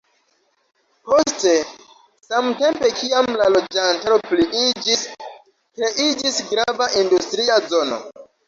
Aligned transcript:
Poste, 1.09 1.51
samtempe 2.29 2.89
kiam 3.01 3.29
la 3.43 3.51
loĝantaro 3.57 4.19
pliiĝis, 4.31 5.05
kreiĝis 5.77 6.43
grava 6.53 6.93
industria 7.05 7.65
zono. 7.73 8.05